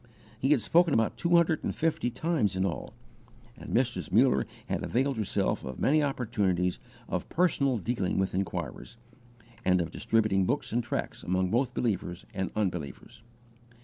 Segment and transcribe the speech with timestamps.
[0.39, 2.95] He had spoken about two hundred and fifty times in all;
[3.55, 4.11] and Mrs.
[4.11, 8.97] Muller had availed herself of many opportunities of personal dealing with inquirers,
[9.63, 13.21] and of distributing books and tracts among both believers and unbelievers.